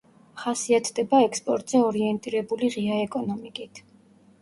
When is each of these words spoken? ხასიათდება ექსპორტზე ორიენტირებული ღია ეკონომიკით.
ხასიათდება 0.45 1.19
ექსპორტზე 1.27 1.83
ორიენტირებული 1.91 2.73
ღია 2.79 3.01
ეკონომიკით. 3.07 3.89